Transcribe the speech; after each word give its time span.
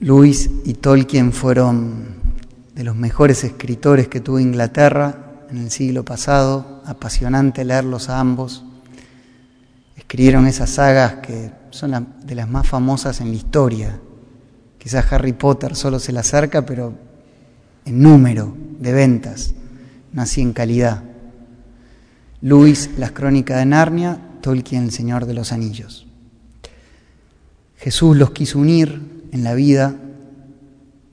Lewis 0.00 0.48
y 0.64 0.74
Tolkien 0.74 1.32
fueron 1.32 2.18
de 2.72 2.84
los 2.84 2.94
mejores 2.94 3.42
escritores 3.42 4.06
que 4.06 4.20
tuvo 4.20 4.38
Inglaterra 4.38 5.46
en 5.50 5.58
el 5.58 5.72
siglo 5.72 6.04
pasado, 6.04 6.82
apasionante 6.86 7.64
leerlos 7.64 8.08
a 8.08 8.20
ambos. 8.20 8.64
Escribieron 9.96 10.46
esas 10.46 10.70
sagas 10.70 11.14
que 11.14 11.50
son 11.70 12.14
de 12.24 12.34
las 12.36 12.48
más 12.48 12.68
famosas 12.68 13.20
en 13.20 13.30
la 13.30 13.36
historia. 13.36 13.98
Quizás 14.78 15.12
Harry 15.12 15.32
Potter 15.32 15.74
solo 15.74 15.98
se 15.98 16.12
le 16.12 16.20
acerca, 16.20 16.64
pero 16.64 16.94
en 17.84 18.00
número 18.00 18.54
de 18.78 18.92
ventas, 18.92 19.54
no 20.12 20.22
así 20.22 20.42
en 20.42 20.52
calidad. 20.52 21.02
Lewis, 22.40 22.90
Las 22.98 23.10
Crónicas 23.10 23.58
de 23.58 23.66
Narnia, 23.66 24.20
Tolkien, 24.42 24.84
El 24.84 24.92
Señor 24.92 25.26
de 25.26 25.34
los 25.34 25.50
Anillos. 25.50 26.06
Jesús 27.78 28.16
los 28.16 28.30
quiso 28.30 28.60
unir 28.60 29.17
en 29.32 29.44
la 29.44 29.54
vida 29.54 29.96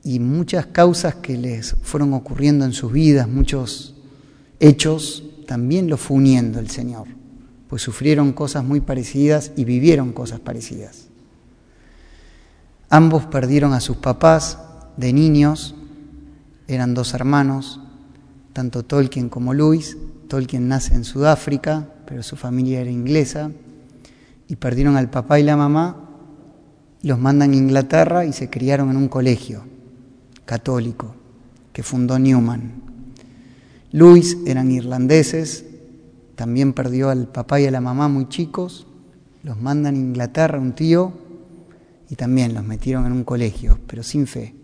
y 0.04 0.20
muchas 0.20 0.68
causas 0.68 1.16
que 1.16 1.38
les 1.38 1.76
fueron 1.82 2.14
ocurriendo 2.14 2.64
en 2.66 2.74
sus 2.74 2.92
vidas, 2.92 3.28
muchos 3.28 3.96
hechos, 4.60 5.24
también 5.48 5.90
los 5.90 6.00
fue 6.00 6.18
uniendo 6.18 6.60
el 6.60 6.70
Señor, 6.70 7.08
pues 7.68 7.82
sufrieron 7.82 8.34
cosas 8.34 8.64
muy 8.64 8.82
parecidas 8.82 9.52
y 9.56 9.66
vivieron 9.66 10.14
cosas 10.14 10.40
parecidas. 10.40 11.08
Ambos 12.90 13.26
perdieron 13.26 13.74
a 13.74 13.80
sus 13.80 13.98
papás 13.98 14.60
de 14.98 15.12
niños, 15.12 15.76
eran 16.68 16.94
dos 16.94 17.14
hermanos, 17.14 17.80
tanto 18.54 18.84
Tolkien 18.84 19.30
como 19.30 19.54
Luis. 19.54 19.98
Tolkien 20.28 20.68
nace 20.68 20.96
en 20.96 21.04
Sudáfrica, 21.04 21.90
pero 22.06 22.24
su 22.24 22.36
familia 22.36 22.82
era 22.82 22.90
inglesa, 22.90 23.52
y 24.48 24.56
perdieron 24.56 24.98
al 24.98 25.10
papá 25.10 25.40
y 25.40 25.44
la 25.44 25.58
mamá 25.58 26.05
los 27.06 27.20
mandan 27.20 27.52
a 27.52 27.56
Inglaterra 27.56 28.26
y 28.26 28.34
se 28.34 28.50
criaron 28.50 28.90
en 28.90 28.98
un 28.98 29.10
colegio 29.10 29.62
católico 30.44 31.14
que 31.72 31.84
fundó 31.84 32.18
Newman. 32.18 32.82
Luis 33.92 34.36
eran 34.48 34.72
irlandeses, 34.72 35.66
también 36.34 36.74
perdió 36.74 37.12
al 37.12 37.28
papá 37.28 37.62
y 37.62 37.68
a 37.68 37.72
la 37.72 37.80
mamá 37.80 38.08
muy 38.08 38.28
chicos, 38.28 38.88
los 39.44 39.62
mandan 39.62 39.94
a 39.94 40.00
Inglaterra 40.00 40.60
un 40.60 40.74
tío 40.74 41.14
y 42.10 42.16
también 42.16 42.56
los 42.56 42.64
metieron 42.64 43.06
en 43.06 43.12
un 43.12 43.24
colegio, 43.24 43.78
pero 43.86 44.02
sin 44.02 44.26
fe. 44.26 44.56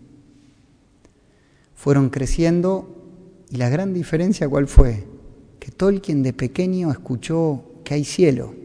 Fueron 1.76 2.10
creciendo 2.10 3.06
y 3.50 3.56
la 3.56 3.68
gran 3.68 3.94
diferencia 3.94 4.48
cuál 4.48 4.66
fue? 4.66 5.06
Que 5.60 5.70
Tolkien 5.70 6.24
de 6.24 6.32
pequeño 6.32 6.90
escuchó 6.90 7.62
que 7.84 7.94
hay 7.94 8.04
cielo 8.04 8.61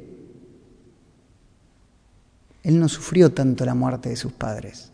él 2.68 2.82
no 2.82 2.90
sufrió 2.90 3.32
tanto 3.32 3.64
la 3.64 3.76
muerte 3.76 4.10
de 4.10 4.18
sus 4.18 4.34
padres, 4.34 4.92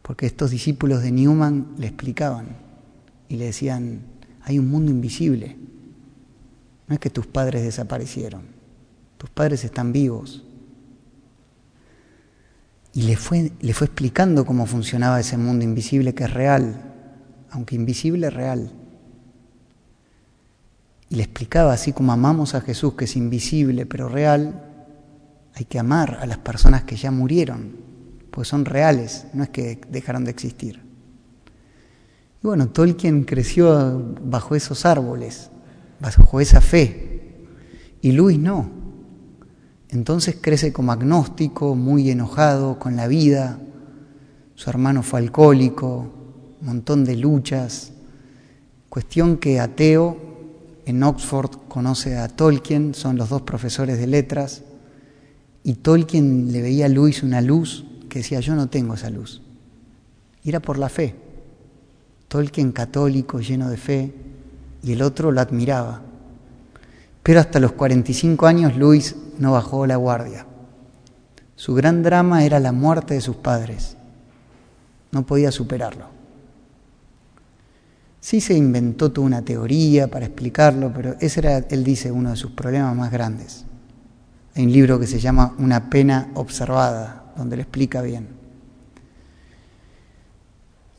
porque 0.00 0.26
estos 0.26 0.52
discípulos 0.52 1.02
de 1.02 1.10
Newman 1.10 1.74
le 1.76 1.88
explicaban 1.88 2.56
y 3.28 3.34
le 3.34 3.46
decían, 3.46 4.02
hay 4.42 4.60
un 4.60 4.70
mundo 4.70 4.92
invisible, 4.92 5.56
no 6.86 6.94
es 6.94 7.00
que 7.00 7.10
tus 7.10 7.26
padres 7.26 7.64
desaparecieron, 7.64 8.42
tus 9.18 9.28
padres 9.28 9.64
están 9.64 9.92
vivos. 9.92 10.44
Y 12.92 13.02
le 13.02 13.16
fue, 13.16 13.50
le 13.60 13.74
fue 13.74 13.88
explicando 13.88 14.46
cómo 14.46 14.66
funcionaba 14.66 15.18
ese 15.18 15.36
mundo 15.36 15.64
invisible 15.64 16.14
que 16.14 16.24
es 16.24 16.32
real, 16.32 16.80
aunque 17.50 17.74
invisible 17.74 18.30
real. 18.30 18.70
Y 21.08 21.16
le 21.16 21.24
explicaba 21.24 21.72
así 21.72 21.92
como 21.92 22.12
amamos 22.12 22.54
a 22.54 22.60
Jesús, 22.60 22.94
que 22.94 23.06
es 23.06 23.16
invisible 23.16 23.84
pero 23.84 24.08
real, 24.08 24.71
hay 25.54 25.64
que 25.64 25.78
amar 25.78 26.18
a 26.20 26.26
las 26.26 26.38
personas 26.38 26.84
que 26.84 26.96
ya 26.96 27.10
murieron, 27.10 27.76
pues 28.30 28.48
son 28.48 28.64
reales, 28.64 29.26
no 29.34 29.42
es 29.42 29.50
que 29.50 29.80
dejaron 29.90 30.24
de 30.24 30.30
existir. 30.30 30.80
Y 32.42 32.46
bueno, 32.46 32.68
Tolkien 32.68 33.24
creció 33.24 34.16
bajo 34.24 34.54
esos 34.54 34.86
árboles, 34.86 35.50
bajo 36.00 36.40
esa 36.40 36.60
fe, 36.60 37.46
y 38.00 38.12
Luis 38.12 38.38
no. 38.38 38.70
Entonces 39.90 40.36
crece 40.40 40.72
como 40.72 40.92
agnóstico, 40.92 41.74
muy 41.74 42.10
enojado 42.10 42.78
con 42.78 42.96
la 42.96 43.06
vida, 43.06 43.58
su 44.54 44.70
hermano 44.70 45.02
fue 45.02 45.20
alcohólico, 45.20 46.10
montón 46.62 47.04
de 47.04 47.16
luchas, 47.16 47.92
cuestión 48.88 49.36
que 49.36 49.60
ateo 49.60 50.16
en 50.86 51.02
Oxford 51.02 51.50
conoce 51.68 52.16
a 52.16 52.28
Tolkien, 52.28 52.94
son 52.94 53.16
los 53.16 53.28
dos 53.28 53.42
profesores 53.42 53.98
de 53.98 54.06
letras, 54.06 54.62
y 55.64 55.74
Tolkien 55.74 56.52
le 56.52 56.62
veía 56.62 56.86
a 56.86 56.88
Luis 56.88 57.22
una 57.22 57.40
luz 57.40 57.84
que 58.08 58.18
decía, 58.18 58.40
yo 58.40 58.54
no 58.54 58.68
tengo 58.68 58.94
esa 58.94 59.10
luz. 59.10 59.42
Y 60.42 60.48
era 60.48 60.60
por 60.60 60.78
la 60.78 60.88
fe. 60.88 61.14
Tolkien 62.28 62.72
católico, 62.72 63.40
lleno 63.40 63.70
de 63.70 63.76
fe, 63.76 64.12
y 64.82 64.92
el 64.92 65.02
otro 65.02 65.30
lo 65.30 65.40
admiraba. 65.40 66.02
Pero 67.22 67.40
hasta 67.40 67.60
los 67.60 67.72
45 67.72 68.46
años 68.46 68.76
Luis 68.76 69.14
no 69.38 69.52
bajó 69.52 69.86
la 69.86 69.96
guardia. 69.96 70.46
Su 71.54 71.74
gran 71.74 72.02
drama 72.02 72.44
era 72.44 72.58
la 72.58 72.72
muerte 72.72 73.14
de 73.14 73.20
sus 73.20 73.36
padres. 73.36 73.96
No 75.12 75.24
podía 75.24 75.52
superarlo. 75.52 76.06
Sí 78.20 78.40
se 78.40 78.54
inventó 78.54 79.12
toda 79.12 79.26
una 79.26 79.42
teoría 79.42 80.08
para 80.08 80.26
explicarlo, 80.26 80.92
pero 80.92 81.16
ese 81.20 81.40
era, 81.40 81.58
él 81.58 81.84
dice, 81.84 82.10
uno 82.10 82.30
de 82.30 82.36
sus 82.36 82.52
problemas 82.52 82.96
más 82.96 83.12
grandes. 83.12 83.64
Hay 84.54 84.64
un 84.64 84.72
libro 84.72 85.00
que 85.00 85.06
se 85.06 85.18
llama 85.18 85.54
Una 85.58 85.88
pena 85.88 86.30
observada, 86.34 87.32
donde 87.36 87.56
lo 87.56 87.62
explica 87.62 88.02
bien. 88.02 88.28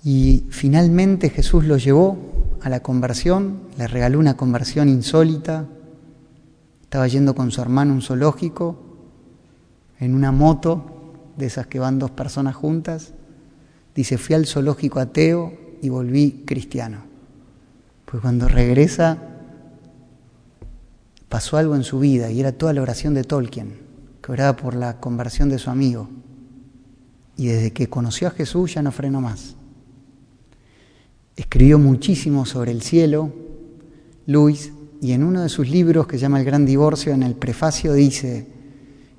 Y 0.04 0.46
finalmente 0.50 1.30
Jesús 1.30 1.64
lo 1.66 1.78
llevó 1.78 2.18
a 2.62 2.70
la 2.70 2.82
conversión, 2.82 3.62
le 3.78 3.88
regaló 3.88 4.20
una 4.20 4.36
conversión 4.36 4.90
insólita. 4.90 5.66
Estaba 6.82 7.08
yendo 7.08 7.36
con 7.36 7.52
su 7.52 7.62
hermano 7.62 7.92
a 7.92 7.96
un 7.96 8.02
zoológico 8.02 8.78
en 10.00 10.16
una 10.16 10.32
moto, 10.32 10.90
de 11.38 11.48
esas 11.48 11.68
que 11.68 11.80
van 11.80 12.00
dos 12.00 12.12
personas 12.12 12.56
juntas. 12.56 13.14
Dice, 13.96 14.18
fui 14.18 14.36
al 14.36 14.46
zoológico 14.46 15.00
ateo 15.00 15.54
y 15.82 15.90
volví 15.90 16.44
cristiano. 16.46 17.04
Pues 18.06 18.22
cuando 18.22 18.48
regresa 18.48 19.18
pasó 21.34 21.58
algo 21.58 21.76
en 21.76 21.84
su 21.84 21.98
vida 21.98 22.30
y 22.30 22.40
era 22.40 22.52
toda 22.52 22.74
la 22.74 22.84
oración 22.84 23.16
de 23.16 23.24
Tolkien, 23.24 23.80
que 24.22 24.32
oraba 24.32 24.56
por 24.56 24.76
la 24.76 25.00
conversión 25.00 25.50
de 25.50 25.58
su 25.58 25.72
amigo. 25.72 26.08
Y 27.36 27.48
desde 27.48 27.74
que 27.74 27.90
conoció 27.90 28.28
a 28.28 28.32
Jesús 28.32 28.76
ya 28.76 28.84
no 28.84 28.92
frenó 28.92 29.20
más. 29.20 29.56
Escribió 31.36 31.80
muchísimo 31.80 32.46
sobre 32.46 32.70
el 32.70 32.84
cielo, 32.84 33.34
Luis, 34.28 34.74
y 35.02 35.14
en 35.14 35.24
uno 35.24 35.42
de 35.42 35.50
sus 35.50 35.68
libros 35.72 36.06
que 36.06 36.18
se 36.18 36.22
llama 36.22 36.38
El 36.38 36.46
Gran 36.46 36.68
Divorcio, 36.68 37.14
en 37.14 37.24
el 37.24 37.34
prefacio 37.34 37.94
dice, 37.94 38.46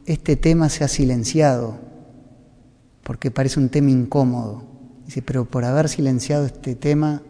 este 0.07 0.37
tema 0.37 0.69
se 0.69 0.85
ha 0.85 0.89
silenciado 0.89 1.81
porque 3.03 3.33
parece 3.33 3.59
un 3.59 3.71
tema 3.71 3.91
incómodo. 3.91 4.63
Dice, 5.05 5.21
pero 5.21 5.47
por 5.47 5.65
haber 5.65 5.89
silenciado 5.89 6.47
este 6.47 6.77
tema, 6.77 7.23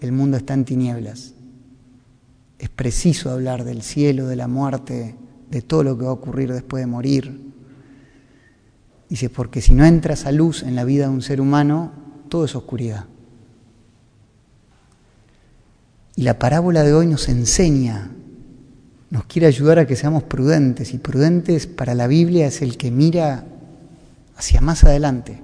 el 0.00 0.10
mundo 0.10 0.36
está 0.36 0.54
en 0.54 0.64
tinieblas 0.64 1.31
es 2.62 2.68
preciso 2.68 3.32
hablar 3.32 3.64
del 3.64 3.82
cielo, 3.82 4.28
de 4.28 4.36
la 4.36 4.46
muerte, 4.46 5.16
de 5.50 5.62
todo 5.62 5.82
lo 5.82 5.98
que 5.98 6.04
va 6.04 6.10
a 6.10 6.14
ocurrir 6.14 6.52
después 6.52 6.80
de 6.80 6.86
morir. 6.86 7.52
Dice, 9.08 9.30
porque 9.30 9.60
si 9.60 9.72
no 9.72 9.84
entra 9.84 10.14
esa 10.14 10.30
luz 10.30 10.62
en 10.62 10.76
la 10.76 10.84
vida 10.84 11.06
de 11.06 11.10
un 11.10 11.22
ser 11.22 11.40
humano, 11.40 11.90
todo 12.28 12.44
es 12.44 12.54
oscuridad. 12.54 13.06
Y 16.14 16.22
la 16.22 16.38
parábola 16.38 16.84
de 16.84 16.94
hoy 16.94 17.08
nos 17.08 17.28
enseña, 17.28 18.12
nos 19.10 19.24
quiere 19.24 19.48
ayudar 19.48 19.80
a 19.80 19.86
que 19.88 19.96
seamos 19.96 20.22
prudentes, 20.22 20.94
y 20.94 20.98
prudentes 20.98 21.66
para 21.66 21.96
la 21.96 22.06
Biblia 22.06 22.46
es 22.46 22.62
el 22.62 22.76
que 22.76 22.92
mira 22.92 23.44
hacia 24.36 24.60
más 24.60 24.84
adelante. 24.84 25.40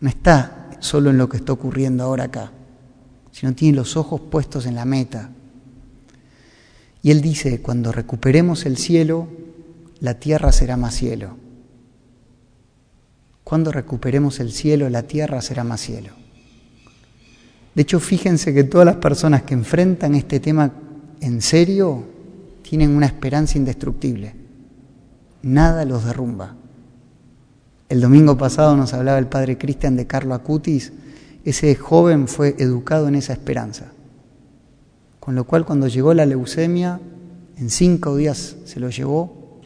No 0.00 0.08
está 0.08 0.70
solo 0.78 1.10
en 1.10 1.18
lo 1.18 1.28
que 1.28 1.36
está 1.36 1.52
ocurriendo 1.52 2.04
ahora 2.04 2.24
acá, 2.24 2.52
sino 3.32 3.54
tiene 3.54 3.76
los 3.76 3.98
ojos 3.98 4.22
puestos 4.22 4.64
en 4.64 4.76
la 4.76 4.86
meta, 4.86 5.32
y 7.02 7.10
él 7.10 7.20
dice, 7.20 7.60
cuando 7.62 7.92
recuperemos 7.92 8.66
el 8.66 8.76
cielo, 8.76 9.28
la 10.00 10.14
tierra 10.14 10.52
será 10.52 10.76
más 10.76 10.94
cielo. 10.94 11.36
Cuando 13.42 13.72
recuperemos 13.72 14.38
el 14.40 14.52
cielo, 14.52 14.88
la 14.90 15.04
tierra 15.04 15.40
será 15.40 15.64
más 15.64 15.80
cielo. 15.80 16.10
De 17.74 17.82
hecho, 17.82 18.00
fíjense 18.00 18.52
que 18.52 18.64
todas 18.64 18.84
las 18.84 18.96
personas 18.96 19.42
que 19.42 19.54
enfrentan 19.54 20.14
este 20.14 20.40
tema 20.40 20.72
en 21.20 21.40
serio 21.40 22.04
tienen 22.62 22.90
una 22.90 23.06
esperanza 23.06 23.56
indestructible. 23.56 24.34
Nada 25.42 25.84
los 25.84 26.04
derrumba. 26.04 26.54
El 27.88 28.00
domingo 28.00 28.36
pasado 28.36 28.76
nos 28.76 28.92
hablaba 28.92 29.18
el 29.18 29.26
padre 29.26 29.58
Cristian 29.58 29.96
de 29.96 30.06
Carlo 30.06 30.34
Acutis. 30.34 30.92
Ese 31.44 31.74
joven 31.74 32.28
fue 32.28 32.54
educado 32.58 33.08
en 33.08 33.14
esa 33.14 33.32
esperanza. 33.32 33.92
Con 35.20 35.34
lo 35.34 35.44
cual 35.44 35.64
cuando 35.64 35.86
llegó 35.86 36.14
la 36.14 36.26
leucemia, 36.26 36.98
en 37.58 37.70
cinco 37.70 38.16
días 38.16 38.56
se 38.64 38.80
lo 38.80 38.88
llevó, 38.88 39.60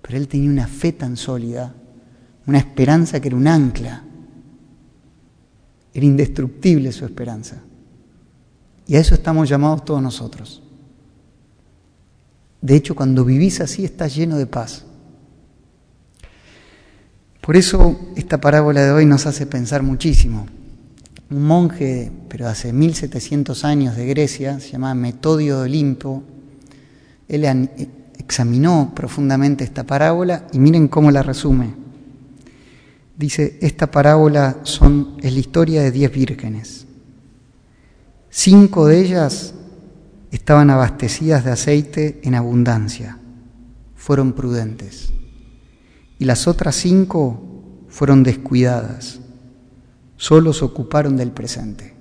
pero 0.00 0.16
él 0.16 0.26
tenía 0.26 0.50
una 0.50 0.66
fe 0.66 0.92
tan 0.92 1.16
sólida, 1.16 1.74
una 2.46 2.58
esperanza 2.58 3.20
que 3.20 3.28
era 3.28 3.36
un 3.36 3.46
ancla, 3.46 4.02
era 5.92 6.06
indestructible 6.06 6.90
su 6.92 7.04
esperanza. 7.04 7.62
Y 8.86 8.96
a 8.96 9.00
eso 9.00 9.14
estamos 9.14 9.48
llamados 9.48 9.84
todos 9.84 10.00
nosotros. 10.00 10.62
De 12.62 12.74
hecho, 12.74 12.96
cuando 12.96 13.24
vivís 13.24 13.60
así 13.60 13.84
estás 13.84 14.14
lleno 14.16 14.38
de 14.38 14.46
paz. 14.46 14.84
Por 17.42 17.56
eso 17.56 17.98
esta 18.16 18.40
parábola 18.40 18.82
de 18.82 18.90
hoy 18.90 19.06
nos 19.06 19.26
hace 19.26 19.46
pensar 19.46 19.82
muchísimo. 19.82 20.46
Un 21.30 21.44
monje, 21.44 22.10
pero 22.28 22.48
hace 22.48 22.72
1700 22.72 23.64
años 23.64 23.96
de 23.96 24.06
Grecia, 24.06 24.60
se 24.60 24.70
llamaba 24.70 24.94
Metodio 24.94 25.58
de 25.58 25.64
Olimpo, 25.64 26.22
él 27.28 27.44
examinó 28.18 28.92
profundamente 28.94 29.64
esta 29.64 29.84
parábola 29.84 30.46
y 30.52 30.58
miren 30.58 30.88
cómo 30.88 31.10
la 31.10 31.22
resume. 31.22 31.74
Dice, 33.16 33.58
esta 33.60 33.90
parábola 33.90 34.58
es 34.62 35.32
la 35.32 35.38
historia 35.38 35.82
de 35.82 35.90
diez 35.90 36.12
vírgenes. 36.12 36.86
Cinco 38.30 38.86
de 38.86 39.00
ellas 39.00 39.54
estaban 40.30 40.70
abastecidas 40.70 41.44
de 41.44 41.50
aceite 41.50 42.20
en 42.22 42.34
abundancia, 42.34 43.18
fueron 43.96 44.32
prudentes. 44.32 45.12
Y 46.18 46.24
las 46.24 46.46
otras 46.46 46.76
cinco 46.76 47.84
fueron 47.88 48.22
descuidadas, 48.22 49.20
solo 50.18 50.52
se 50.52 50.64
ocuparon 50.66 51.16
del 51.16 51.30
presente. 51.30 51.94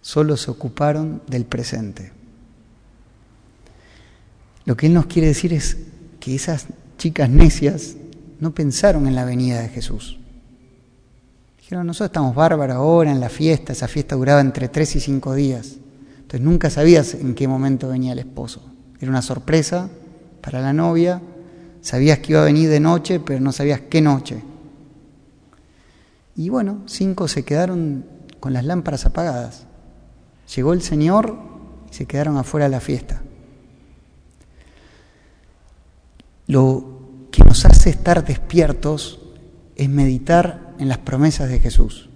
Solo 0.00 0.38
se 0.38 0.50
ocuparon 0.50 1.20
del 1.26 1.44
presente. 1.44 2.12
Lo 4.64 4.76
que 4.76 4.86
él 4.86 4.94
nos 4.94 5.06
quiere 5.06 5.28
decir 5.28 5.52
es 5.52 5.76
que 6.20 6.34
esas 6.34 6.66
chicas 6.96 7.28
necias 7.28 7.96
no 8.40 8.54
pensaron 8.54 9.06
en 9.06 9.14
la 9.14 9.24
venida 9.24 9.60
de 9.60 9.68
Jesús. 9.68 10.18
Dijeron, 11.58 11.86
nosotros 11.86 12.08
estamos 12.08 12.34
bárbaros 12.34 12.76
ahora 12.76 13.10
en 13.10 13.20
la 13.20 13.28
fiesta, 13.28 13.72
esa 13.72 13.88
fiesta 13.88 14.16
duraba 14.16 14.40
entre 14.40 14.68
tres 14.68 14.96
y 14.96 15.00
cinco 15.00 15.34
días. 15.34 15.76
Entonces 16.16 16.40
nunca 16.40 16.70
sabías 16.70 17.14
en 17.14 17.34
qué 17.34 17.48
momento 17.48 17.88
venía 17.88 18.12
el 18.12 18.20
esposo. 18.20 18.62
Era 19.00 19.10
una 19.10 19.22
sorpresa 19.22 19.90
para 20.40 20.60
la 20.60 20.72
novia, 20.72 21.20
sabías 21.80 22.20
que 22.20 22.32
iba 22.32 22.42
a 22.42 22.46
venir 22.46 22.70
de 22.70 22.80
noche, 22.80 23.20
pero 23.20 23.40
no 23.40 23.52
sabías 23.52 23.80
qué 23.90 24.00
noche. 24.00 24.42
Y 26.38 26.50
bueno, 26.50 26.84
cinco 26.86 27.26
se 27.26 27.44
quedaron 27.44 28.04
con 28.38 28.52
las 28.52 28.64
lámparas 28.64 29.04
apagadas. 29.04 29.66
Llegó 30.54 30.72
el 30.72 30.82
Señor 30.82 31.36
y 31.90 31.94
se 31.94 32.06
quedaron 32.06 32.36
afuera 32.36 32.66
de 32.66 32.70
la 32.70 32.80
fiesta. 32.80 33.20
Lo 36.46 37.26
que 37.32 37.42
nos 37.42 37.64
hace 37.64 37.90
estar 37.90 38.24
despiertos 38.24 39.20
es 39.74 39.88
meditar 39.88 40.76
en 40.78 40.88
las 40.88 40.98
promesas 40.98 41.48
de 41.48 41.58
Jesús. 41.58 42.08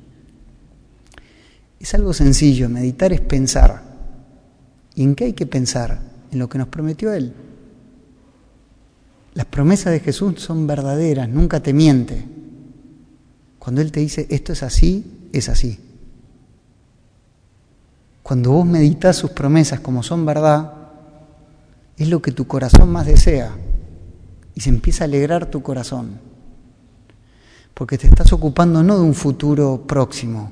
Es 1.80 1.92
algo 1.94 2.14
sencillo, 2.14 2.68
meditar 2.68 3.12
es 3.12 3.20
pensar. 3.20 3.82
¿Y 4.94 5.02
en 5.02 5.16
qué 5.16 5.24
hay 5.24 5.32
que 5.32 5.46
pensar? 5.46 6.00
En 6.30 6.38
lo 6.38 6.48
que 6.48 6.58
nos 6.58 6.68
prometió 6.68 7.12
Él. 7.12 7.32
Las 9.34 9.46
promesas 9.46 9.92
de 9.92 9.98
Jesús 9.98 10.40
son 10.40 10.68
verdaderas, 10.68 11.28
nunca 11.28 11.58
te 11.58 11.72
miente. 11.72 12.41
Cuando 13.62 13.80
Él 13.80 13.92
te 13.92 14.00
dice, 14.00 14.26
esto 14.28 14.52
es 14.52 14.64
así, 14.64 15.28
es 15.32 15.48
así. 15.48 15.78
Cuando 18.20 18.50
vos 18.50 18.66
meditas 18.66 19.14
sus 19.14 19.30
promesas 19.30 19.78
como 19.78 20.02
son 20.02 20.26
verdad, 20.26 20.72
es 21.96 22.08
lo 22.08 22.20
que 22.20 22.32
tu 22.32 22.48
corazón 22.48 22.90
más 22.90 23.06
desea 23.06 23.54
y 24.56 24.60
se 24.62 24.68
empieza 24.68 25.04
a 25.04 25.06
alegrar 25.06 25.46
tu 25.46 25.62
corazón. 25.62 26.18
Porque 27.72 27.98
te 27.98 28.08
estás 28.08 28.32
ocupando 28.32 28.82
no 28.82 28.96
de 28.96 29.04
un 29.04 29.14
futuro 29.14 29.84
próximo, 29.86 30.50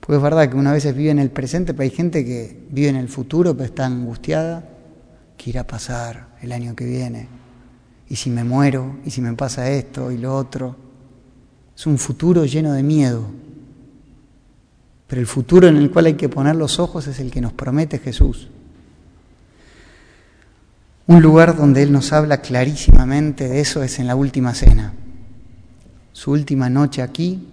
pues 0.00 0.18
es 0.18 0.22
verdad 0.22 0.50
que 0.50 0.58
una 0.58 0.74
vez 0.74 0.94
vive 0.94 1.08
en 1.08 1.20
el 1.20 1.30
presente, 1.30 1.72
pero 1.72 1.84
hay 1.84 1.96
gente 1.96 2.22
que 2.22 2.66
vive 2.70 2.90
en 2.90 2.96
el 2.96 3.08
futuro, 3.08 3.54
pero 3.54 3.64
está 3.64 3.86
angustiada, 3.86 4.68
que 5.38 5.48
irá 5.48 5.62
a 5.62 5.66
pasar 5.66 6.36
el 6.42 6.52
año 6.52 6.76
que 6.76 6.84
viene. 6.84 7.28
Y 8.10 8.16
si 8.16 8.28
me 8.28 8.44
muero, 8.44 8.96
y 9.06 9.10
si 9.10 9.22
me 9.22 9.32
pasa 9.32 9.70
esto 9.70 10.12
y 10.12 10.18
lo 10.18 10.36
otro. 10.36 10.89
Es 11.80 11.86
un 11.86 11.96
futuro 11.96 12.44
lleno 12.44 12.74
de 12.74 12.82
miedo. 12.82 13.24
Pero 15.06 15.18
el 15.18 15.26
futuro 15.26 15.66
en 15.66 15.78
el 15.78 15.90
cual 15.90 16.04
hay 16.04 16.12
que 16.12 16.28
poner 16.28 16.54
los 16.54 16.78
ojos 16.78 17.06
es 17.06 17.20
el 17.20 17.30
que 17.30 17.40
nos 17.40 17.54
promete 17.54 17.98
Jesús. 17.98 18.48
Un 21.06 21.22
lugar 21.22 21.56
donde 21.56 21.82
Él 21.82 21.90
nos 21.90 22.12
habla 22.12 22.42
clarísimamente 22.42 23.48
de 23.48 23.60
eso 23.60 23.82
es 23.82 23.98
en 23.98 24.08
la 24.08 24.14
última 24.14 24.52
cena. 24.52 24.92
Su 26.12 26.32
última 26.32 26.68
noche 26.68 27.00
aquí, 27.00 27.48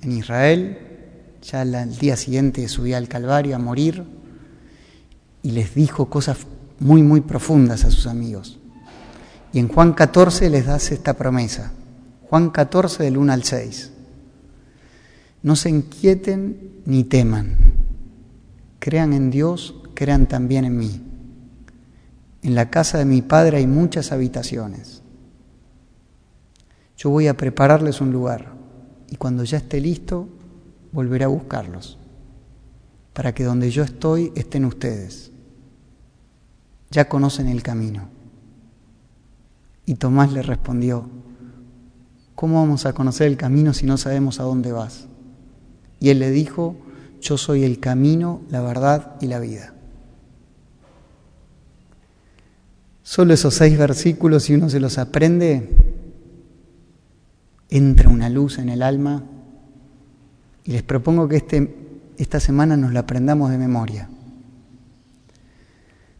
en 0.00 0.12
Israel, 0.12 0.78
ya 1.42 1.60
el 1.60 1.98
día 1.98 2.16
siguiente 2.16 2.66
subía 2.68 2.96
al 2.96 3.08
Calvario 3.08 3.56
a 3.56 3.58
morir 3.58 4.04
y 5.42 5.50
les 5.50 5.74
dijo 5.74 6.08
cosas 6.08 6.38
muy, 6.80 7.02
muy 7.02 7.20
profundas 7.20 7.84
a 7.84 7.90
sus 7.90 8.06
amigos. 8.06 8.58
Y 9.52 9.58
en 9.58 9.68
Juan 9.68 9.92
14 9.92 10.48
les 10.48 10.64
das 10.64 10.92
esta 10.92 11.12
promesa. 11.12 11.74
Juan 12.28 12.50
14 12.50 13.04
del 13.04 13.18
1 13.18 13.32
al 13.32 13.44
6. 13.44 13.92
No 15.42 15.54
se 15.54 15.70
inquieten 15.70 16.82
ni 16.84 17.04
teman. 17.04 17.56
Crean 18.80 19.12
en 19.12 19.30
Dios, 19.30 19.76
crean 19.94 20.26
también 20.26 20.64
en 20.64 20.76
mí. 20.76 21.02
En 22.42 22.54
la 22.54 22.70
casa 22.70 22.98
de 22.98 23.04
mi 23.04 23.22
Padre 23.22 23.58
hay 23.58 23.66
muchas 23.66 24.12
habitaciones. 24.12 25.02
Yo 26.96 27.10
voy 27.10 27.28
a 27.28 27.36
prepararles 27.36 28.00
un 28.00 28.10
lugar 28.12 28.54
y 29.10 29.16
cuando 29.16 29.44
ya 29.44 29.58
esté 29.58 29.80
listo, 29.80 30.28
volveré 30.92 31.24
a 31.24 31.28
buscarlos, 31.28 31.98
para 33.12 33.34
que 33.34 33.44
donde 33.44 33.70
yo 33.70 33.84
estoy 33.84 34.32
estén 34.34 34.64
ustedes. 34.64 35.30
Ya 36.90 37.08
conocen 37.08 37.48
el 37.48 37.62
camino. 37.62 38.08
Y 39.84 39.94
Tomás 39.94 40.32
le 40.32 40.42
respondió, 40.42 41.08
¿cómo 42.36 42.60
vamos 42.60 42.86
a 42.86 42.92
conocer 42.92 43.26
el 43.26 43.36
camino 43.36 43.74
si 43.74 43.86
no 43.86 43.96
sabemos 43.96 44.38
a 44.38 44.44
dónde 44.44 44.70
vas? 44.70 45.06
Y 45.98 46.10
él 46.10 46.20
le 46.20 46.30
dijo, 46.30 46.76
yo 47.20 47.38
soy 47.38 47.64
el 47.64 47.80
camino, 47.80 48.42
la 48.50 48.60
verdad 48.60 49.16
y 49.20 49.26
la 49.26 49.40
vida. 49.40 49.74
Solo 53.02 53.34
esos 53.34 53.54
seis 53.54 53.78
versículos, 53.78 54.44
si 54.44 54.54
uno 54.54 54.68
se 54.68 54.80
los 54.80 54.98
aprende, 54.98 55.70
entra 57.70 58.10
una 58.10 58.28
luz 58.28 58.58
en 58.58 58.68
el 58.68 58.82
alma 58.82 59.24
y 60.64 60.72
les 60.72 60.82
propongo 60.82 61.28
que 61.28 61.36
este, 61.36 61.74
esta 62.18 62.38
semana 62.38 62.76
nos 62.76 62.92
la 62.92 63.00
aprendamos 63.00 63.50
de 63.50 63.58
memoria. 63.58 64.10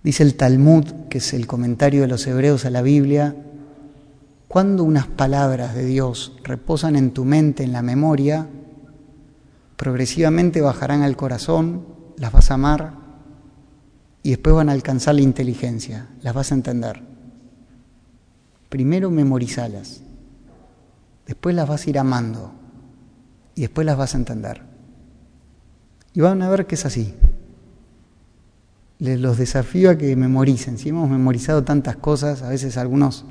Dice 0.02 0.23
el 0.23 0.35
Talmud, 0.35 0.85
que 1.11 1.18
es 1.18 1.35
el 1.35 1.46
comentario 1.46 2.02
de 2.02 2.08
los 2.08 2.26
hebreos 2.26 2.64
a 2.64 2.70
la 2.70 2.80
Biblia, 2.80 3.35
cuando 4.48 4.84
unas 4.84 5.06
palabras 5.06 5.74
de 5.74 5.84
Dios 5.84 6.36
reposan 6.44 6.96
en 6.96 7.12
tu 7.12 7.24
mente, 7.24 7.64
en 7.64 7.72
la 7.72 7.82
memoria, 7.82 8.48
progresivamente 9.76 10.60
bajarán 10.60 11.02
al 11.02 11.16
corazón, 11.16 11.86
las 12.16 12.32
vas 12.32 12.50
a 12.50 12.54
amar 12.54 12.94
y 14.22 14.30
después 14.30 14.54
van 14.54 14.68
a 14.68 14.72
alcanzar 14.72 15.16
la 15.16 15.22
inteligencia, 15.22 16.08
las 16.22 16.34
vas 16.34 16.52
a 16.52 16.54
entender. 16.54 17.02
Primero 18.68 19.10
memorizalas, 19.10 20.00
después 21.26 21.54
las 21.54 21.68
vas 21.68 21.86
a 21.86 21.90
ir 21.90 21.98
amando 21.98 22.52
y 23.54 23.62
después 23.62 23.84
las 23.84 23.96
vas 23.96 24.14
a 24.14 24.18
entender. 24.18 24.62
Y 26.12 26.20
van 26.20 26.40
a 26.40 26.48
ver 26.48 26.66
que 26.66 26.76
es 26.76 26.86
así. 26.86 27.14
Les 28.98 29.20
los 29.20 29.36
desafío 29.36 29.90
a 29.90 29.98
que 29.98 30.16
memoricen. 30.16 30.78
Si 30.78 30.88
hemos 30.88 31.10
memorizado 31.10 31.62
tantas 31.62 31.96
cosas, 31.96 32.42
a 32.42 32.48
veces 32.48 32.78
algunos. 32.78 33.26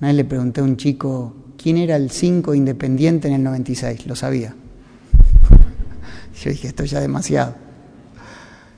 Una 0.00 0.08
vez 0.08 0.16
le 0.16 0.24
pregunté 0.24 0.60
a 0.60 0.64
un 0.64 0.76
chico 0.76 1.34
quién 1.60 1.76
era 1.76 1.96
el 1.96 2.10
5 2.10 2.54
independiente 2.54 3.28
en 3.28 3.34
el 3.34 3.42
96. 3.42 4.06
Lo 4.06 4.14
sabía. 4.14 4.54
Yo 6.42 6.50
dije, 6.50 6.68
esto 6.68 6.84
ya 6.84 6.98
es 6.98 7.02
demasiado. 7.02 7.54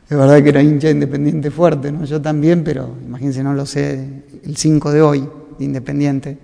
Es 0.08 0.16
verdad 0.16 0.42
que 0.42 0.48
era 0.48 0.62
hincha 0.62 0.90
independiente 0.90 1.50
fuerte, 1.50 1.92
¿no? 1.92 2.04
Yo 2.04 2.20
también, 2.20 2.64
pero 2.64 2.96
imagínense, 3.06 3.44
no 3.44 3.54
lo 3.54 3.64
sé, 3.64 4.24
el 4.42 4.56
5 4.56 4.90
de 4.90 5.02
hoy, 5.02 5.28
de 5.58 5.64
independiente. 5.64 6.38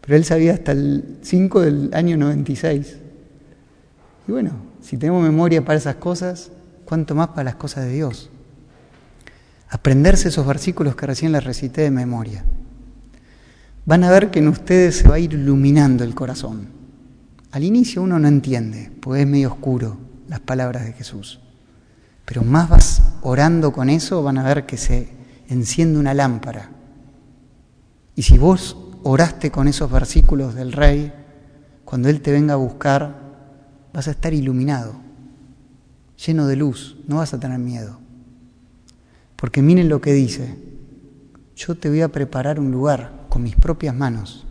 Pero 0.00 0.16
él 0.16 0.24
sabía 0.24 0.54
hasta 0.54 0.72
el 0.72 1.18
5 1.22 1.60
del 1.60 1.90
año 1.92 2.16
96. 2.16 2.96
Y 4.28 4.32
bueno, 4.32 4.52
si 4.80 4.96
tenemos 4.96 5.22
memoria 5.22 5.64
para 5.64 5.78
esas 5.78 5.96
cosas, 5.96 6.52
¿cuánto 6.84 7.14
más 7.14 7.28
para 7.28 7.44
las 7.44 7.56
cosas 7.56 7.84
de 7.84 7.92
Dios? 7.92 8.30
Aprenderse 9.68 10.28
esos 10.28 10.46
versículos 10.46 10.94
que 10.94 11.06
recién 11.06 11.32
les 11.32 11.42
recité 11.42 11.82
de 11.82 11.90
memoria. 11.90 12.44
Van 13.86 14.02
a 14.02 14.10
ver 14.10 14.30
que 14.30 14.38
en 14.38 14.48
ustedes 14.48 14.96
se 14.96 15.08
va 15.08 15.16
a 15.16 15.18
ir 15.18 15.34
iluminando 15.34 16.04
el 16.04 16.14
corazón. 16.14 16.68
Al 17.52 17.64
inicio 17.64 18.02
uno 18.02 18.18
no 18.18 18.28
entiende, 18.28 18.90
porque 19.00 19.22
es 19.22 19.28
medio 19.28 19.48
oscuro 19.52 19.98
las 20.26 20.40
palabras 20.40 20.86
de 20.86 20.94
Jesús. 20.94 21.40
Pero 22.24 22.42
más 22.42 22.70
vas 22.70 23.02
orando 23.20 23.72
con 23.72 23.90
eso, 23.90 24.22
van 24.22 24.38
a 24.38 24.42
ver 24.42 24.64
que 24.64 24.78
se 24.78 25.08
enciende 25.48 25.98
una 25.98 26.14
lámpara. 26.14 26.70
Y 28.16 28.22
si 28.22 28.38
vos 28.38 28.76
oraste 29.02 29.50
con 29.50 29.68
esos 29.68 29.90
versículos 29.90 30.54
del 30.54 30.72
Rey, 30.72 31.12
cuando 31.84 32.08
Él 32.08 32.22
te 32.22 32.32
venga 32.32 32.54
a 32.54 32.56
buscar, 32.56 33.14
vas 33.92 34.08
a 34.08 34.12
estar 34.12 34.32
iluminado, 34.32 34.94
lleno 36.24 36.46
de 36.46 36.56
luz, 36.56 36.96
no 37.06 37.16
vas 37.16 37.34
a 37.34 37.40
tener 37.40 37.58
miedo. 37.58 37.98
Porque 39.36 39.60
miren 39.60 39.90
lo 39.90 40.00
que 40.00 40.14
dice, 40.14 40.56
yo 41.54 41.74
te 41.74 41.90
voy 41.90 42.00
a 42.00 42.08
preparar 42.08 42.58
un 42.58 42.70
lugar 42.70 43.23
con 43.34 43.42
mis 43.42 43.56
propias 43.56 43.96
manos. 43.96 44.44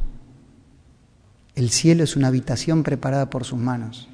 El 1.56 1.70
cielo 1.70 2.04
es 2.04 2.18
una 2.18 2.28
habitación 2.28 2.84
preparada 2.84 3.30
por 3.30 3.46
sus 3.46 3.58
manos. 3.58 4.10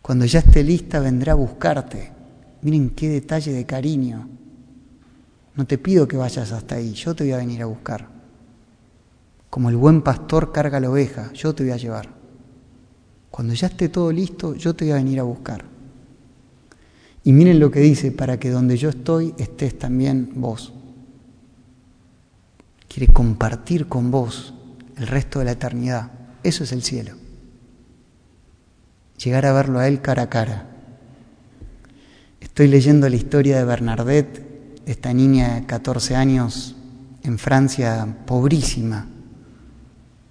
Cuando 0.00 0.26
ya 0.26 0.38
esté 0.38 0.62
lista 0.62 1.00
vendrá 1.00 1.32
a 1.32 1.34
buscarte. 1.34 2.12
Miren 2.60 2.90
qué 2.90 3.08
detalle 3.08 3.52
de 3.52 3.66
cariño. 3.66 4.28
No 5.56 5.66
te 5.66 5.76
pido 5.76 6.06
que 6.06 6.16
vayas 6.16 6.52
hasta 6.52 6.76
ahí, 6.76 6.92
yo 6.92 7.16
te 7.16 7.24
voy 7.24 7.32
a 7.32 7.38
venir 7.38 7.62
a 7.62 7.66
buscar. 7.66 8.06
Como 9.50 9.68
el 9.68 9.74
buen 9.74 10.02
pastor 10.02 10.52
carga 10.52 10.78
la 10.78 10.90
oveja, 10.90 11.32
yo 11.32 11.56
te 11.56 11.64
voy 11.64 11.72
a 11.72 11.78
llevar. 11.78 12.10
Cuando 13.28 13.54
ya 13.54 13.66
esté 13.66 13.88
todo 13.88 14.12
listo, 14.12 14.54
yo 14.54 14.76
te 14.76 14.84
voy 14.84 14.92
a 14.92 15.02
venir 15.02 15.18
a 15.18 15.24
buscar. 15.24 15.64
Y 17.24 17.32
miren 17.32 17.58
lo 17.58 17.72
que 17.72 17.80
dice, 17.80 18.12
para 18.12 18.38
que 18.38 18.50
donde 18.50 18.76
yo 18.76 18.90
estoy 18.90 19.34
estés 19.36 19.76
también 19.80 20.30
vos. 20.36 20.72
Quiere 22.92 23.10
compartir 23.10 23.88
con 23.88 24.10
vos 24.10 24.52
el 24.98 25.06
resto 25.06 25.38
de 25.38 25.46
la 25.46 25.52
eternidad. 25.52 26.10
Eso 26.42 26.64
es 26.64 26.72
el 26.72 26.82
cielo. 26.82 27.14
Llegar 29.16 29.46
a 29.46 29.54
verlo 29.54 29.78
a 29.78 29.88
Él 29.88 30.02
cara 30.02 30.24
a 30.24 30.28
cara. 30.28 30.68
Estoy 32.40 32.68
leyendo 32.68 33.08
la 33.08 33.16
historia 33.16 33.56
de 33.56 33.64
Bernadette, 33.64 34.82
esta 34.84 35.14
niña 35.14 35.54
de 35.54 35.64
14 35.64 36.16
años 36.16 36.76
en 37.22 37.38
Francia, 37.38 38.14
pobrísima. 38.26 39.06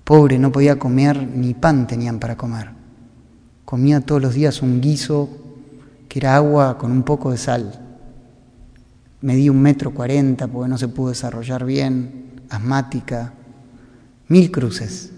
Pobre, 0.03 0.37
no 0.37 0.51
podía 0.51 0.77
comer, 0.77 1.27
ni 1.27 1.55
pan 1.55 1.87
tenían 1.87 2.19
para 2.19 2.37
comer. 2.37 2.69
Comía 3.65 4.01
todos 4.01 4.21
los 4.21 4.35
días 4.35 4.61
un 4.61 4.81
guiso 4.81 5.29
que 6.07 6.19
era 6.19 6.35
agua 6.35 6.77
con 6.77 6.91
un 6.91 7.01
poco 7.01 7.31
de 7.31 7.37
sal. 7.39 7.87
Medía 9.21 9.51
un 9.51 9.61
metro 9.61 9.95
cuarenta 9.95 10.47
porque 10.47 10.69
no 10.69 10.77
se 10.77 10.89
pudo 10.89 11.09
desarrollar 11.09 11.65
bien, 11.65 12.30
asmática, 12.51 13.33
mil 14.27 14.51
cruces, 14.51 15.11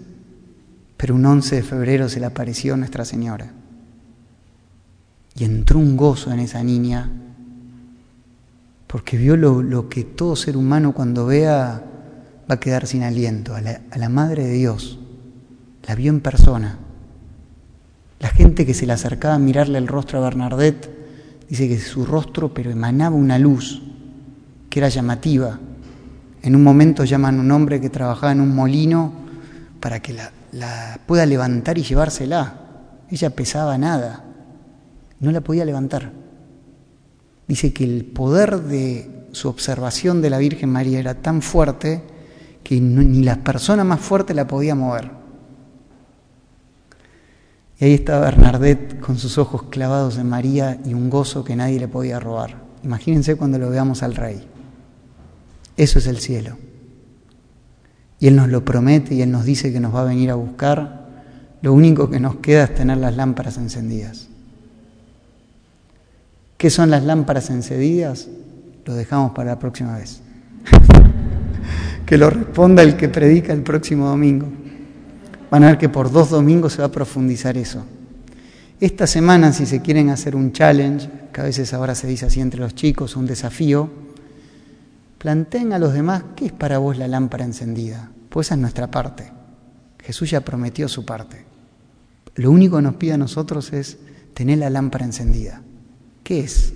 pero 0.96 1.14
un 1.16 1.26
11 1.26 1.56
de 1.56 1.62
febrero 1.62 2.08
se 2.08 2.20
le 2.20 2.26
apareció 2.26 2.76
Nuestra 2.76 3.04
Señora. 3.04 3.52
Y 5.36 5.44
entró 5.44 5.80
un 5.80 5.96
gozo 5.96 6.32
en 6.32 6.38
esa 6.38 6.62
niña, 6.62 7.10
porque 8.86 9.16
vio 9.16 9.36
lo, 9.36 9.88
que 9.88 10.04
todo 10.04 10.36
ser 10.36 10.56
humano 10.56 10.92
cuando 10.94 11.26
vea 11.26 11.82
va 12.48 12.54
a 12.54 12.60
quedar 12.60 12.86
sin 12.86 13.02
aliento, 13.02 13.54
a 13.54 13.60
la, 13.60 13.80
a 13.90 13.98
la 13.98 14.08
Madre 14.08 14.46
de 14.46 14.52
Dios. 14.52 15.00
La 15.86 15.96
vio 15.96 16.10
en 16.10 16.20
persona. 16.20 16.78
La 18.20 18.28
gente 18.28 18.64
que 18.64 18.74
se 18.74 18.86
le 18.86 18.92
acercaba 18.92 19.34
a 19.34 19.40
mirarle 19.40 19.78
el 19.78 19.88
rostro 19.88 20.18
a 20.18 20.22
Bernadette, 20.22 20.88
dice 21.48 21.68
que 21.68 21.80
su 21.80 22.06
rostro 22.06 22.54
pero 22.54 22.70
emanaba 22.70 23.16
una 23.16 23.38
luz 23.38 23.82
que 24.70 24.78
era 24.78 24.88
llamativa, 24.88 25.58
en 26.44 26.54
un 26.54 26.62
momento 26.62 27.04
llaman 27.04 27.38
a 27.38 27.40
un 27.40 27.50
hombre 27.52 27.80
que 27.80 27.88
trabajaba 27.88 28.30
en 28.30 28.42
un 28.42 28.54
molino 28.54 29.14
para 29.80 30.00
que 30.00 30.12
la, 30.12 30.30
pueda 31.06 31.24
levantar 31.24 31.78
y 31.78 31.82
llevársela. 31.82 32.60
Ella 33.10 33.30
pesaba 33.30 33.78
nada, 33.78 34.24
no 35.20 35.32
la 35.32 35.40
podía 35.40 35.64
levantar. 35.64 36.12
Dice 37.48 37.72
que 37.72 37.84
el 37.84 38.04
poder 38.04 38.60
de 38.60 39.26
su 39.32 39.48
observación 39.48 40.20
de 40.20 40.28
la 40.28 40.36
Virgen 40.36 40.68
María 40.68 40.98
era 40.98 41.14
tan 41.14 41.40
fuerte 41.40 42.02
que 42.62 42.78
ni 42.78 43.22
la 43.22 43.36
persona 43.36 43.82
más 43.82 44.00
fuerte 44.00 44.34
la 44.34 44.46
podía 44.46 44.74
mover. 44.74 45.12
Y 47.78 47.86
ahí 47.86 47.94
estaba 47.94 48.26
Bernadette 48.26 49.00
con 49.00 49.16
sus 49.16 49.38
ojos 49.38 49.64
clavados 49.70 50.18
en 50.18 50.28
María 50.28 50.78
y 50.84 50.92
un 50.92 51.08
gozo 51.08 51.42
que 51.42 51.56
nadie 51.56 51.80
le 51.80 51.88
podía 51.88 52.20
robar. 52.20 52.62
Imagínense 52.82 53.34
cuando 53.36 53.58
lo 53.58 53.70
veamos 53.70 54.02
al 54.02 54.14
rey. 54.14 54.53
Eso 55.76 55.98
es 55.98 56.06
el 56.06 56.18
cielo. 56.18 56.56
Y 58.20 58.28
Él 58.28 58.36
nos 58.36 58.48
lo 58.48 58.64
promete 58.64 59.14
y 59.14 59.22
Él 59.22 59.30
nos 59.30 59.44
dice 59.44 59.72
que 59.72 59.80
nos 59.80 59.94
va 59.94 60.02
a 60.02 60.04
venir 60.04 60.30
a 60.30 60.34
buscar. 60.34 61.08
Lo 61.62 61.72
único 61.72 62.10
que 62.10 62.20
nos 62.20 62.36
queda 62.36 62.64
es 62.64 62.74
tener 62.74 62.98
las 62.98 63.16
lámparas 63.16 63.56
encendidas. 63.56 64.28
¿Qué 66.56 66.70
son 66.70 66.90
las 66.90 67.02
lámparas 67.04 67.50
encendidas? 67.50 68.28
Lo 68.84 68.94
dejamos 68.94 69.32
para 69.32 69.50
la 69.50 69.58
próxima 69.58 69.98
vez. 69.98 70.20
que 72.06 72.18
lo 72.18 72.30
responda 72.30 72.82
el 72.82 72.96
que 72.96 73.08
predica 73.08 73.52
el 73.52 73.62
próximo 73.62 74.08
domingo. 74.08 74.46
Van 75.50 75.64
a 75.64 75.68
ver 75.68 75.78
que 75.78 75.88
por 75.88 76.10
dos 76.10 76.30
domingos 76.30 76.74
se 76.74 76.82
va 76.82 76.86
a 76.86 76.92
profundizar 76.92 77.56
eso. 77.56 77.84
Esta 78.80 79.06
semana, 79.06 79.52
si 79.52 79.66
se 79.66 79.80
quieren 79.82 80.10
hacer 80.10 80.36
un 80.36 80.52
challenge, 80.52 81.08
que 81.32 81.40
a 81.40 81.44
veces 81.44 81.72
ahora 81.72 81.94
se 81.94 82.06
dice 82.06 82.26
así 82.26 82.40
entre 82.40 82.60
los 82.60 82.74
chicos, 82.74 83.16
un 83.16 83.26
desafío, 83.26 84.03
planteen 85.24 85.72
a 85.72 85.78
los 85.78 85.94
demás 85.94 86.22
qué 86.36 86.44
es 86.44 86.52
para 86.52 86.76
vos 86.76 86.98
la 86.98 87.08
lámpara 87.08 87.46
encendida. 87.46 88.10
Pues 88.28 88.48
esa 88.48 88.56
es 88.56 88.60
nuestra 88.60 88.90
parte. 88.90 89.32
Jesús 90.00 90.30
ya 90.30 90.42
prometió 90.42 90.86
su 90.86 91.06
parte. 91.06 91.46
Lo 92.34 92.50
único 92.50 92.76
que 92.76 92.82
nos 92.82 92.96
pide 92.96 93.14
a 93.14 93.16
nosotros 93.16 93.72
es 93.72 93.96
tener 94.34 94.58
la 94.58 94.68
lámpara 94.68 95.06
encendida. 95.06 95.62
¿Qué 96.22 96.40
es? 96.40 96.74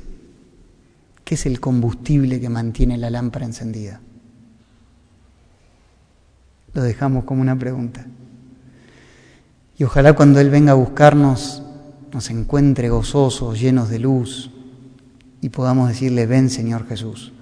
¿Qué 1.24 1.34
es 1.34 1.44
el 1.44 1.60
combustible 1.60 2.40
que 2.40 2.48
mantiene 2.48 2.96
la 2.96 3.10
lámpara 3.10 3.44
encendida? 3.44 4.00
Lo 6.72 6.82
dejamos 6.82 7.24
como 7.24 7.42
una 7.42 7.58
pregunta. 7.58 8.06
Y 9.76 9.84
ojalá 9.84 10.14
cuando 10.14 10.40
Él 10.40 10.48
venga 10.48 10.72
a 10.72 10.76
buscarnos 10.76 11.62
nos 12.14 12.30
encuentre 12.30 12.88
gozosos, 12.88 13.60
llenos 13.60 13.90
de 13.90 13.98
luz, 13.98 14.50
y 15.42 15.50
podamos 15.50 15.88
decirle, 15.88 16.24
ven 16.24 16.48
Señor 16.48 16.88
Jesús. 16.88 17.34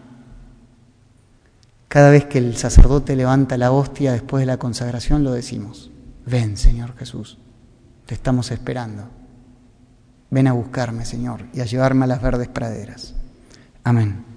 Cada 1.88 2.10
vez 2.10 2.26
que 2.26 2.38
el 2.38 2.56
sacerdote 2.56 3.16
levanta 3.16 3.56
la 3.56 3.70
hostia 3.70 4.12
después 4.12 4.42
de 4.42 4.46
la 4.46 4.58
consagración 4.58 5.22
lo 5.24 5.32
decimos, 5.32 5.90
ven 6.24 6.56
Señor 6.56 6.96
Jesús, 6.96 7.38
te 8.06 8.14
estamos 8.14 8.50
esperando. 8.50 9.08
Ven 10.30 10.48
a 10.48 10.52
buscarme, 10.52 11.04
Señor, 11.04 11.44
y 11.54 11.60
a 11.60 11.64
llevarme 11.66 12.04
a 12.04 12.08
las 12.08 12.20
verdes 12.20 12.48
praderas. 12.48 13.14
Amén. 13.84 14.35